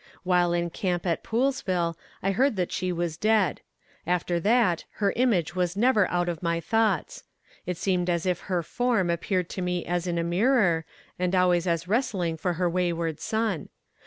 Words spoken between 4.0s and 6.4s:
After that her image was never out